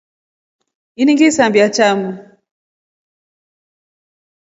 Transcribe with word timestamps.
Ini 0.99 1.11
ngilisambia 1.13 1.67
chamu. 1.75 2.09